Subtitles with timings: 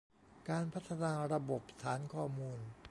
[0.49, 2.59] การพัฒนาระบบฐานข้อมูล